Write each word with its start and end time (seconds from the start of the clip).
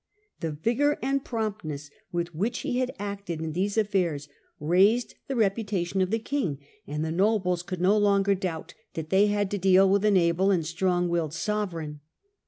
The 0.39 0.53
vigour 0.53 0.97
and 1.03 1.23
promptness 1.23 1.91
with 2.11 2.33
which 2.33 2.61
he 2.61 2.79
had 2.79 2.91
acted 2.97 3.39
in 3.39 3.51
these 3.53 3.77
affairs 3.77 4.27
raised 4.59 5.13
the 5.27 5.35
reputation 5.35 6.01
of 6.01 6.09
the 6.09 6.17
king; 6.17 6.57
and 6.87 7.05
the 7.05 7.11
nobles 7.11 7.61
could 7.61 7.81
no 7.81 7.95
longer 7.99 8.33
doubt 8.33 8.73
that 8.95 9.11
they 9.11 9.27
had 9.27 9.51
to 9.51 9.59
deal 9.59 9.87
with 9.87 10.03
an 10.03 10.17
able 10.17 10.49
and 10.49 10.65
strong 10.65 11.07
willed 11.07 11.35
sovereign. 11.35 11.99